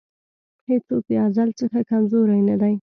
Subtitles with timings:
[0.69, 2.73] هېڅوک د ازل څخه کمزوری نه دی.